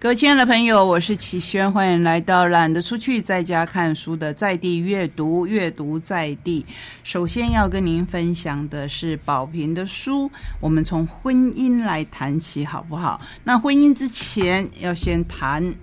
[0.00, 6.64] 各位亲爱的朋友，我是齐轩，欢迎来到懒得出去在家看书的在地阅读，阅读在地。
[7.02, 10.30] 首先要跟您分享的是宝瓶的书，
[10.60, 13.20] 我们从婚姻来谈起，好不好？
[13.42, 15.74] 那婚姻之前要先谈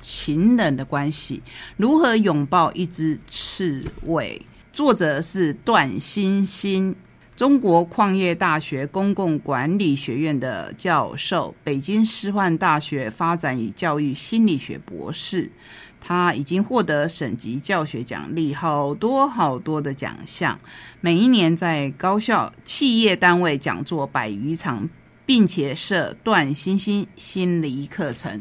[0.00, 1.40] 情人的关系，
[1.76, 4.44] 如何拥抱一只刺猬？
[4.72, 6.96] 作者是段欣欣。
[7.40, 15.50] 中国矿业大学公共管理学院的教授，北京师范大学发展与教育心理学博士，
[15.98, 20.60] 他已经获得省级教学奖励好多好多的奖项，
[21.00, 24.90] 每一年在高校、企业单位讲座百余场，
[25.24, 28.38] 并且设段星星心理课程。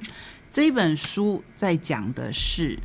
[0.52, 2.78] 这本书在讲的是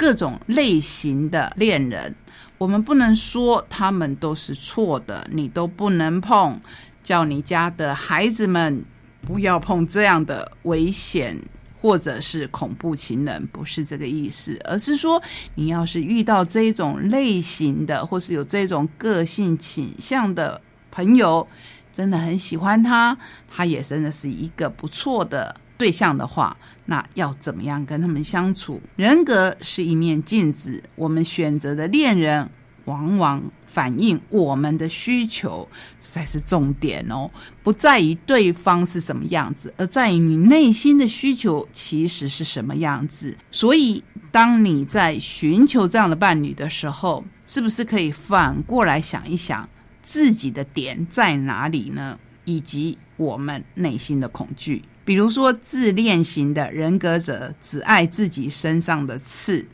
[0.00, 2.14] 各种类型的恋人。
[2.56, 6.58] 我们不能说他们都是错的，你都不能碰。
[7.02, 8.82] 叫你家的孩子们
[9.26, 11.36] 不要碰这样的危险
[11.80, 15.22] 或者是恐怖情人，不是这个意思，而是说
[15.56, 21.46] 你要是遇到这种类型的，或是有这种个性倾向的朋友，
[21.92, 28.78] 真的很喜欢他，他也真的是一个不错的对象的话，那要怎么样跟他们相处？
[28.96, 32.50] 人格是一面镜子，我们选择的恋人。
[32.86, 35.68] 往往反映我们的需求，
[36.00, 37.30] 这才是重点哦。
[37.62, 43.36] 不在于对方是什么样子，而在于你内心的需求其实是什么样子。
[43.52, 49.68] 所以，当你在寻求这样的伴侣的时候，是不是可以反过来想一想
[50.02, 52.18] 自己的点在哪里呢？
[52.44, 54.82] 以及我们内心的恐惧。
[55.04, 59.66] 比如说，自恋型的人格者只爱自己身上的刺。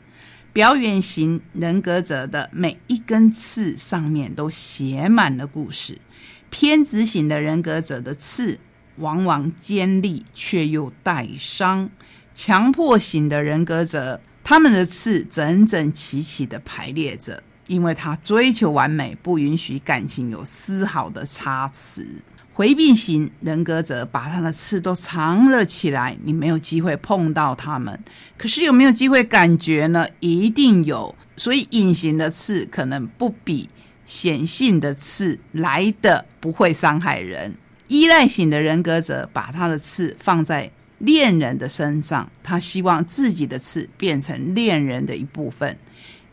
[0.53, 6.01] 表演型人格者的每一根刺上面都写满了故事，
[6.49, 8.57] 偏执型的人格者的刺
[8.95, 11.91] 往往尖利却又带伤，
[12.33, 22.23] 强迫型的人格者他们的刺整整齐齐的排列着，因为他追求完美，不允许感情有丝毫的差池。
[22.57, 28.03] 回避型人格者把他的刺都藏了起来，你没有机会碰到他们。
[28.35, 30.07] 可是有没有机会感觉呢？
[30.21, 31.15] 一定有。
[31.35, 33.69] 所以隐形的刺可能不比
[34.07, 37.53] 显性的刺来的不会伤害人。
[37.89, 45.77] 依赖型的人格者把他的刺放在恋人的身上，他希望自己的刺变成恋人的一部分。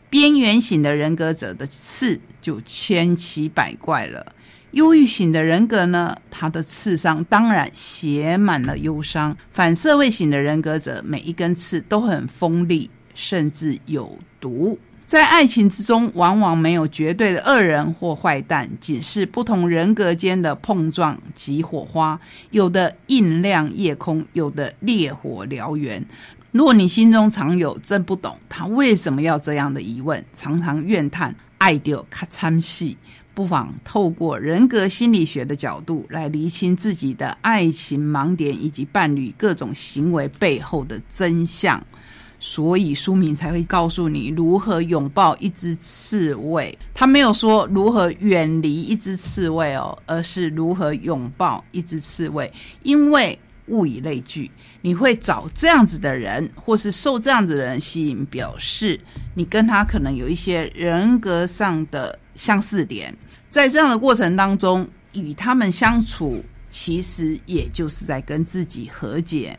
[0.09, 4.33] 边缘型的人格者的刺就千奇百怪了。
[4.75, 9.35] 忧郁型的人格呢，他的刺上当然写满了忧伤。
[9.53, 14.77] 反社会型的人格者，每一根刺都很锋利，甚至有毒。
[15.05, 22.19] 在爱情之中，往往没有绝对的恶人或坏蛋，仅是不同人格间的碰撞及火花。
[22.51, 26.05] 有的映亮夜空，有的烈火燎原。
[26.51, 32.97] 若你心中常有真不懂他为什么要这样的疑问，常常怨叹爱丢咔参戏。
[33.35, 41.85] 不妨透过人格心理学的角度来厘清自己的爱情盲点以及伴侣各种行为背后的真相，
[42.39, 46.75] 所以书名才会告诉你如何拥抱一只刺猬。
[46.93, 52.51] 他没有说如何远离一只刺猬哦，而是如何拥抱一只刺猬。
[52.83, 53.37] 因为
[53.67, 54.49] 物以类聚，
[54.81, 58.97] 你会找这样子的人，或是受这样子的人吸引，表示
[59.33, 63.13] 你跟他可能有一些人格上的相似点。
[63.55, 69.57] 在这样的过程当中，与他们相处，其实也就是在跟自己和解。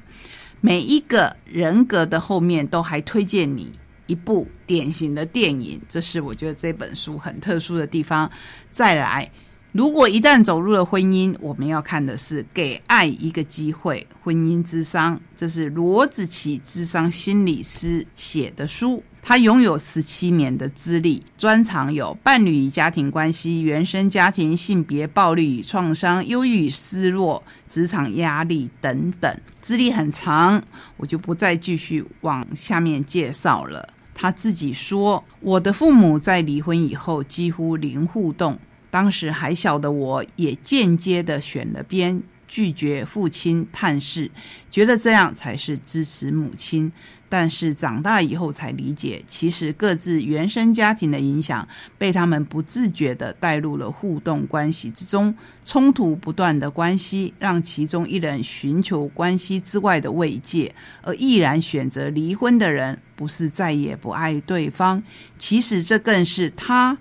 [0.60, 3.72] 每一个人格的后面，都还推荐你
[4.06, 8.30] 一部典型的电影，这是我觉得这本书很特殊的地方。
[8.70, 9.30] 再来，
[9.76, 19.04] 如果一旦走入了婚姻，我们要看的是《给爱一个机会》婚姻之商，这是罗子琪智商心理师写的书。
[19.20, 30.62] 他拥有十七年的资历，专长有伴侣与家庭关系、原生家庭、性别暴力与创伤、忧郁与失落、职场压力等等，资历很长，
[30.96, 33.86] 我就不再继续往下面介绍了。
[34.14, 38.58] 他自己说：“我的父母在离婚以后几乎零互动，
[38.96, 44.30] 当时还小的我也间接的选了边。”拒绝父亲探视，
[44.70, 46.92] 觉得这样才是支持母亲。
[47.28, 51.66] 但是长大以后才理解，其实各自原生家庭的影响，
[51.98, 55.34] 被他们不自觉的带入了互动关系之中，
[55.64, 60.72] 冲突不断的关系，让其中一人寻求关系之外的慰藉，
[61.02, 65.02] 而毅然选择离婚的人，不是再也不爱对方，
[65.36, 66.96] 其实这更是他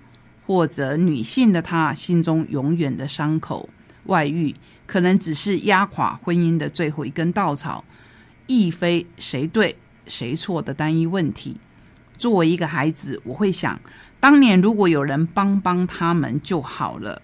[0.46, 3.68] 或者女性的他心中永远的伤口。
[4.04, 4.54] 外遇
[4.86, 7.84] 可能只是压垮婚姻的最后一根稻草，
[8.46, 9.76] 亦非谁对
[10.06, 11.56] 谁错的单一问题。
[12.16, 13.78] 作为一个孩子，我会想，
[14.20, 17.20] 当年如果有人帮帮他们就好了。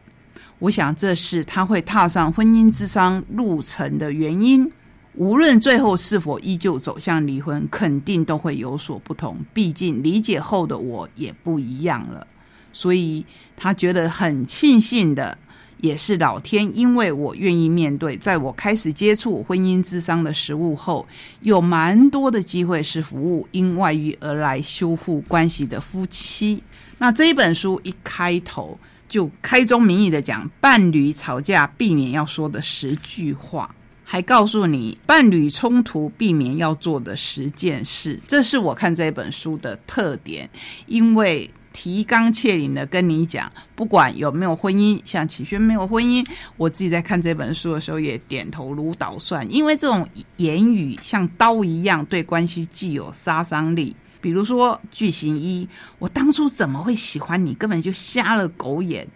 [0.58, 4.70] 我想这是他会踏上婚姻之商路程的原因。
[5.14, 9.36] 无论最后是否依旧走向离婚，肯定都会有所不同。
[9.52, 12.26] 毕竟理解后的我也不一样了，
[12.72, 13.24] 所以
[13.56, 15.38] 他觉得很庆幸的。
[15.78, 21.04] 也是老天，因为我愿意面对，在我开始接触婚姻之商的食物后，
[21.40, 26.62] 有蛮多的机会是服务因外遇而来修复关系的夫妻。
[26.98, 28.78] 那这一本书一开头
[29.08, 38.20] 就开宗明义的讲伴侣吵架避免要说的十句话，还告诉你伴侣冲突避免要做的十件事。
[38.28, 40.48] 这是我看这本书的特点，
[40.86, 41.50] 因为。
[41.72, 46.26] 提纲挈领的跟你讲，不管有没有婚姻，像启轩没有婚姻，
[46.56, 53.96] 我自己在看这本书的时候也点头如捣蒜，因为这种言语像刀一样，对关系具有杀伤力。
[54.20, 59.06] 比如说句型一，我当初怎么会喜欢你，根本就瞎了狗眼。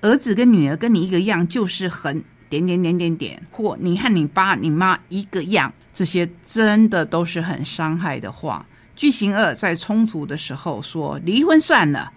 [0.00, 8.64] 儿子跟女儿跟你一个样，就是很点点点点点，或你和你爸你妈一个样，这些真的都是很伤害的话。
[8.96, 12.12] 句型二在冲突的时候说：“离婚算了，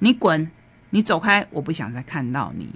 [0.00, 0.50] 你滚，
[0.90, 2.68] 你走开，我不想再看到你。”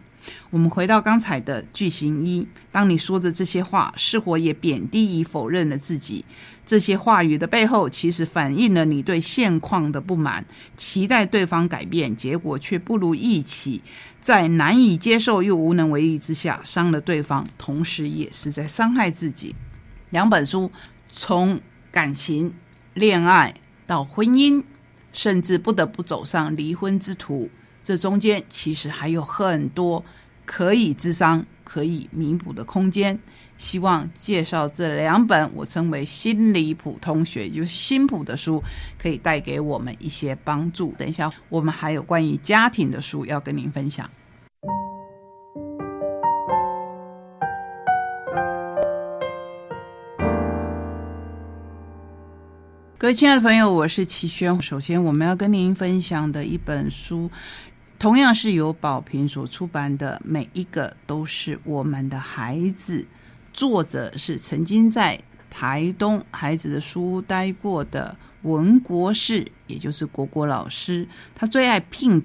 [0.50, 6.24] 我们回到刚才的句型一，当你说着这些话，是否也贬低与否认了自己？
[6.64, 10.44] 这些话语的背后，其实反映了你对现况的不满，
[10.76, 13.82] 期待对方改变，结果却不如预期，
[14.20, 19.56] 在难以接受又无能为力之下，伤了对方，同时也是在伤害自己。
[20.10, 20.70] 两本书
[21.10, 21.60] 从
[21.90, 22.54] 感情。
[22.94, 23.54] 恋爱
[23.86, 24.62] 到婚姻，
[25.12, 27.48] 甚至不得不走上离婚之途，
[27.82, 30.04] 这中间其实还有很多
[30.44, 33.18] 可以智商、可以弥补的空间。
[33.58, 38.60] 希望介绍这两本我称为心理普通学，就是新普的书，
[38.98, 40.92] 可以带给我们一些帮助。
[40.98, 44.10] 等一下，我们还有关于家庭的书要跟您分享。
[53.02, 54.62] 各位亲爱的朋友，我是齐轩。
[54.62, 57.28] 首先，我们要跟您分享的一本书，
[57.98, 63.00] 同样是由宝平所出版的《每一个都是我们的孩子》，
[63.52, 65.20] 作者是曾经在
[65.50, 71.04] 台东孩子的书待过的文国士，也就是果果老师。
[71.34, 72.22] 他最爱 pink，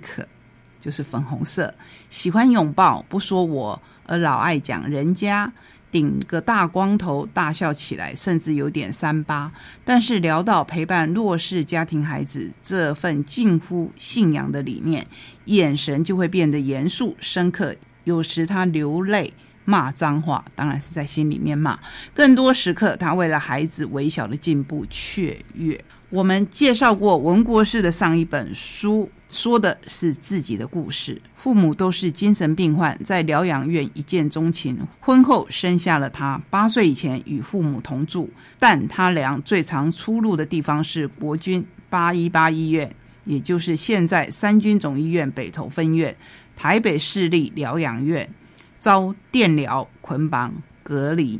[0.79, 1.73] 就是粉红色，
[2.11, 5.51] 喜欢拥抱，不说我，而老爱讲人家。
[5.97, 9.51] 顶个大光头，大笑起来，甚至有点三八。
[9.83, 15.07] 但是聊到陪伴弱势家庭孩子这份近乎信仰的理念，
[15.45, 17.75] 眼神就会变得严肃深刻。
[18.03, 19.33] 有时他流泪。
[19.67, 21.77] 骂脏话，当然是在心里面骂。
[22.13, 25.77] 更多时刻，他为了孩子微小的进步雀跃。
[26.09, 31.21] 我们介绍过文国士的上一本书，说的是自己的故事。
[31.35, 36.41] 父母都是精神病患，在疗养院一见钟情，婚后生下了他。
[36.49, 42.89] 八岁以前与父母同住，但他俩最常出入的地方是国军八一八医院，
[43.25, 46.15] 也就是现在三军总医院北投分院、
[46.55, 48.29] 台北市立疗养院。
[48.77, 50.53] 遭电疗捆绑
[50.83, 51.39] 隔离，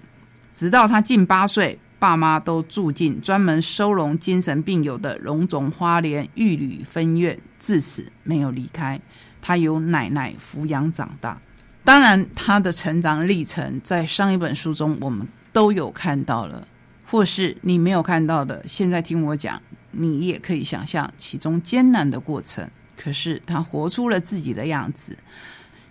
[0.51, 8.99] 直到他近八岁，爸妈都住进专门收容精神病友的荣总花莲玉女分院，自此没有离开。
[9.41, 11.41] 他由奶奶抚养长大。
[11.83, 16.67] 当然，他的成长历程在上一本书中我们都有看到了，
[17.05, 22.69] 或是你没有看到的，现在听我讲，你也可以想象其中艰难的过程。
[22.97, 25.17] 可是他活出了自己的样子。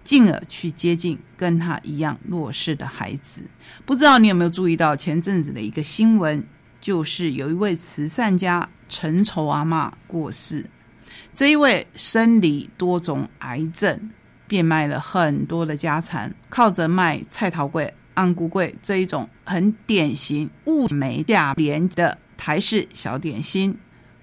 [0.07, 3.43] 进而去接近跟他一样弱势的孩子。
[3.85, 6.47] 不知道你有没有注意到前阵子的一个新闻，
[6.79, 10.65] 就是有一位慈善家陈丑阿妈过世。
[11.35, 14.09] 这一位生理多种癌症，
[14.47, 23.77] 变卖了很多的家产，靠着卖菜桃柜、安菇柜这一种很典型物美价廉的台式小点心，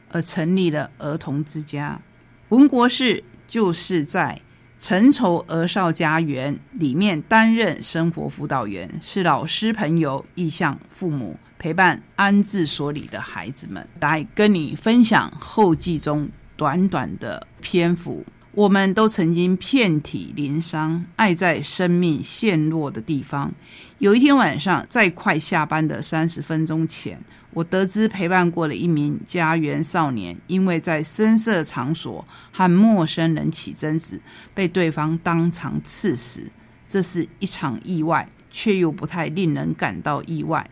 [0.09, 1.99] 而成立了儿童之家。
[2.47, 4.41] 文国士就是在。
[4.85, 18.25] 陈愁儿少家园里面担任生活辅导员，是老师、朋友、意向父母陪伴安置所里的孩子们，来跟你分享后记中短短的篇幅。
[18.55, 23.51] 我们都曾经遍体鳞伤，爱在生命陷落的地方。
[23.97, 27.19] 有一天晚上，在快下班的三十分钟前，
[27.49, 34.21] 我得知陪伴过了一名家园少年，因为在深色场所和陌生人起争执，
[34.53, 36.51] 被对方当场刺死。
[36.87, 40.69] 这是一场意外，却又不太令人感到意外。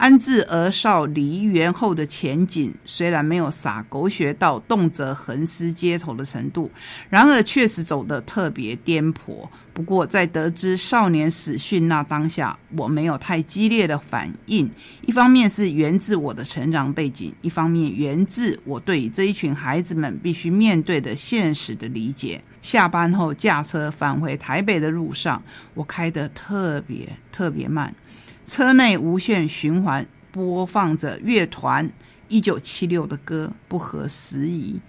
[0.00, 6.70] 安置儿少离园后的前景，虽然没有洒狗血到动辄横尸街头的程度，
[7.10, 9.46] 然而确实走得特别颠簸。
[9.74, 14.70] 不过，在得知少年死讯那当下，我没有太激烈的反应。
[15.02, 22.42] 一方面是源自我的成长背景，一方面源自我对这一群孩子们必须面对的现实的理解。
[22.62, 25.42] 下班后驾车返回台北的路上，
[25.74, 27.94] 我开得特别特别慢。
[28.42, 31.90] 车内无限循环播放着乐团
[32.28, 34.80] 一九七六的歌，不合时宜。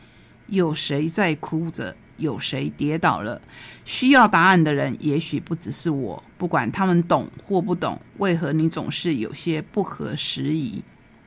[0.48, 1.96] 有谁在哭着？
[2.18, 3.42] 有谁跌倒了？
[3.84, 6.24] 需要答案的人也许不只是我。
[6.38, 10.84] 不管他们懂或不懂，为何你总是有些不合时宜？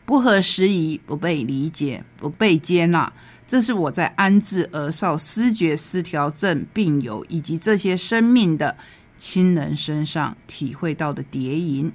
[0.06, 3.12] 不合时宜，不被理解，不被接纳，
[3.46, 8.76] 这是我在安置儿少思觉失调症病友以及这些生命的
[9.18, 11.90] 亲人身上体会到的叠影。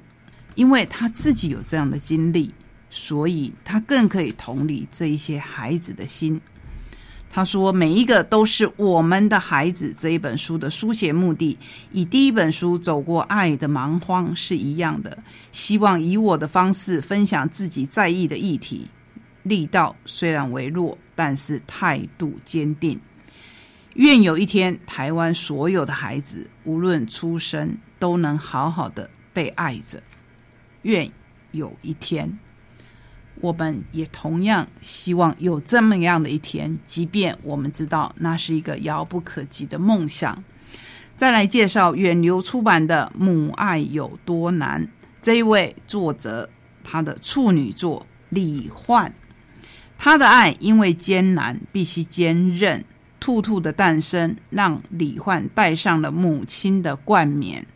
[0.56, 2.54] 因为他自己有这样的经历，
[2.90, 6.40] 所以他更可以同理这一些孩子的心。
[7.32, 11.56] 他说：“每一个都是我们的孩子。”这一本书的书写目的，
[11.92, 15.16] 以第一本书走过爱的蛮荒是一样的，
[15.52, 18.88] 希望以我的方式分享自己在意的议题。
[19.44, 23.00] 力道虽然微弱，但是态度坚定。
[23.94, 30.02] 愿有一天，台湾所有的孩子，无论出生，都能好好的被爱着。
[30.84, 31.12] 愿
[31.52, 32.40] 有一天，
[33.42, 40.44] 我们也同样希望有这么样的一天，即便我们知道那是一个遥不可及的梦想。
[41.16, 44.86] 再来介绍远流出版的《母爱有多难》
[45.22, 46.50] 这一位作者，
[46.84, 49.14] 他的处女作李焕，
[49.98, 52.86] 他的爱因为艰难，必须坚韧。
[53.20, 57.68] 兔兔的诞生让李焕带上了母亲的冠冕。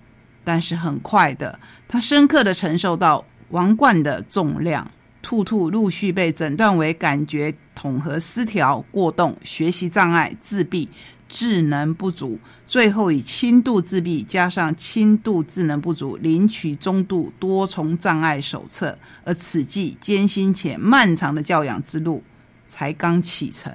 [0.43, 4.91] 但是很快的，他深刻的承受到王冠的重量。
[5.21, 10.89] 兔兔陆续被诊断为感觉统合失调、过动、学习障碍、自闭、
[11.29, 18.99] 智能不足，最后以轻度自闭加上轻度智能不足领取中度多重障碍手册。
[19.23, 22.21] 而此际艰辛且漫长的教养之路
[22.65, 23.71] 才刚启程。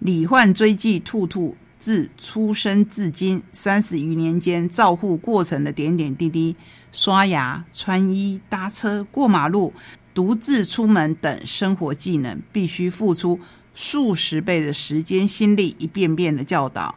[0.00, 1.56] 李焕追记兔兔。
[1.78, 6.56] 自出生至今三十余年间，照护过程的点点滴滴，
[6.90, 9.72] 刷牙、穿衣、搭车、过马路、
[10.12, 13.38] 独自出门等生活技能，必须付出
[13.74, 16.96] 数十倍的时间、心力，一遍遍的教导。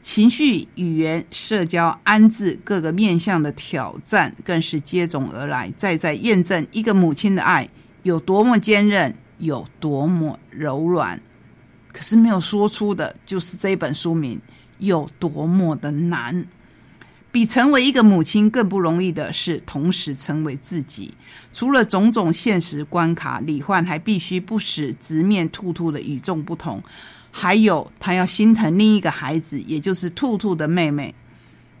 [0.00, 7.68] 情绪、语言、社交、安置各个面向的挑战，更是接踵而来，再再验证一个母亲的爱
[8.02, 11.20] 有多么坚韧，有多么柔软。
[11.92, 14.40] 可是没有说出的，就是这本书名
[14.78, 16.46] 有多么的难。
[17.30, 21.14] 比成为一个母亲更不容易的是，同时成为自己。
[21.50, 26.82] 除了种种现实关卡，李焕还必须不时直面兔兔的与众不同，
[27.30, 31.14] 还有他要心疼另一个孩子，也就是兔兔的妹妹。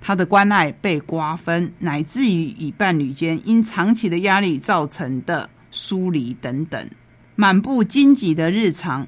[0.00, 6.90] 他的关爱被瓜分，乃至于与伴侣间因长期的压力造成的疏离等等，
[7.36, 9.06] 满布荆棘的日常。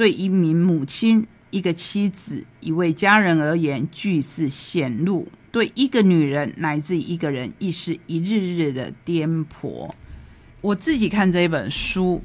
[0.00, 9.90] 对一名母亲、一个妻子、一位家人而言，俱是显露；对一个女人乃至一个人，亦是一日日的颠簸。
[10.62, 12.24] 我自己看这本书，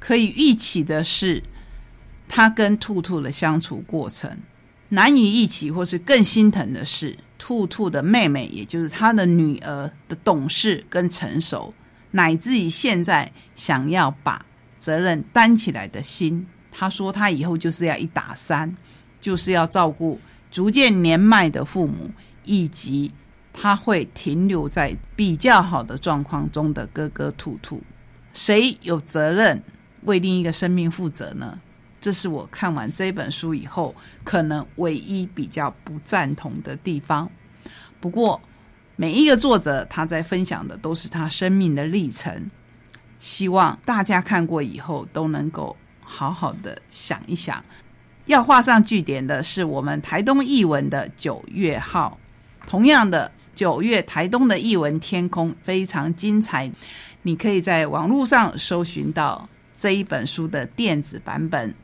[0.00, 1.40] 可以预期的是，
[2.26, 4.36] 他跟兔兔的相处过程
[4.88, 11.72] 难以预期，或是更心疼的是，兔兔的妹妹，也就是他的女儿的懂事跟成熟，
[12.10, 14.44] 乃至于现在想要把
[14.80, 16.44] 责任担起来的心。
[16.76, 18.76] 他说：“他以后就是要一打三，
[19.20, 22.10] 就是要照顾逐渐年迈的父母，
[22.42, 23.12] 以及
[23.52, 27.80] 他会停留在比较好的状况中的哥哥兔兔。
[28.32, 29.62] 谁有责任
[30.02, 31.60] 为另一个生命负责呢？
[32.00, 37.30] 这是我看完这本书以后可能唯一比较不赞同的地方。
[38.00, 38.40] 不过，
[38.96, 42.50] 每一个作者他在分享的都是他生命的历程，
[43.20, 47.64] 希望大家看过以后都能够。”好好的想一想，
[48.26, 52.18] 要画上句点的是我们台东译文的九月号。
[52.66, 56.70] 同样的，九月台东的译文天空非常精彩，
[57.22, 61.74] 你可以在网络上搜寻到这一本书的电子版本。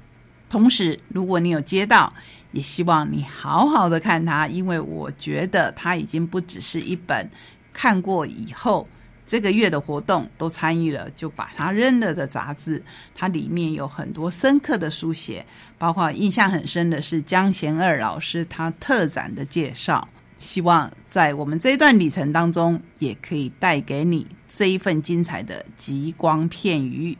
[0.48, 2.12] 同时，如果你有接到，
[2.52, 7.30] 也希望你好好的看它，因为我觉得它已经不只是一本
[7.72, 8.88] 看过以后。
[9.30, 12.82] 这个月的活动都参与了，就把它扔了的杂志，
[13.14, 15.46] 它里面有很多深刻的书写，
[15.78, 20.08] 包括印象很深的是江贤二老师他特展的介绍。
[20.40, 27.16] 希望在我们这一段旅程当中，也可以带给你这一份精彩的极光片语。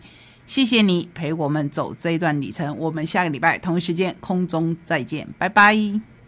[0.47, 6.20] 谢谢你陪我们走这一段旅程，我们下个礼拜同一时间空中再见，拜拜。